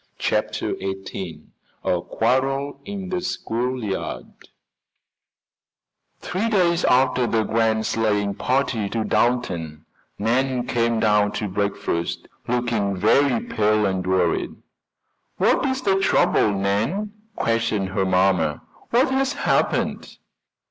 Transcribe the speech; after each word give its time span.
CHAPTER 0.17 0.73
XVIII 0.79 1.43
A 1.83 2.01
QUARREL 2.01 2.79
IN 2.85 3.09
THE 3.09 3.21
SCHOOLYARD 3.21 4.33
Three 6.21 6.49
days 6.49 6.83
after 6.85 7.27
the 7.27 7.43
grand 7.43 7.85
sleighing 7.85 8.33
party 8.33 8.89
to 8.89 9.03
Dalton, 9.03 9.85
Nan 10.17 10.65
came 10.65 10.99
down 10.99 11.33
to 11.33 11.47
breakfast 11.47 12.27
looking 12.47 12.95
very 12.95 13.45
pale 13.45 13.85
and 13.85 14.07
worried. 14.07 14.55
"What 15.37 15.63
is 15.67 15.83
the 15.83 15.99
trouble, 15.99 16.51
Nan?" 16.51 17.11
questioned 17.35 17.89
her 17.89 18.03
mamma. 18.03 18.63
"What 18.89 19.11
has 19.11 19.33
happened?" 19.33 20.17